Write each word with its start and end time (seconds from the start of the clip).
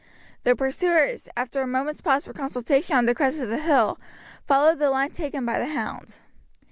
The 0.41 0.55
pursuers, 0.55 1.29
after 1.37 1.61
a 1.61 1.67
moment's 1.67 2.01
pause 2.01 2.25
for 2.25 2.33
consultation 2.33 2.95
on 2.97 3.05
the 3.05 3.13
crest 3.13 3.39
of 3.39 3.49
the 3.49 3.59
hill, 3.59 3.99
followed 4.47 4.79
the 4.79 4.89
line 4.89 5.11
taken 5.11 5.45
by 5.45 5.59
the 5.59 5.67
hound. 5.67 6.17